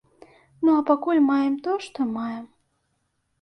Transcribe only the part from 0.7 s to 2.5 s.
а пакуль маем тое, што маем.